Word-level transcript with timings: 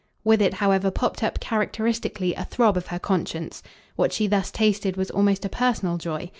With 0.23 0.41
it 0.41 0.55
however 0.55 0.89
popped 0.89 1.21
up 1.21 1.39
characteristically 1.39 2.33
a 2.33 2.43
throb 2.45 2.75
of 2.75 2.87
her 2.87 2.97
conscience. 2.97 3.61
What 3.95 4.11
she 4.11 4.25
thus 4.25 4.49
tasted 4.49 4.97
was 4.97 5.11
almost 5.11 5.45
a 5.45 5.47
personal 5.49 5.97
joy. 5.99 6.29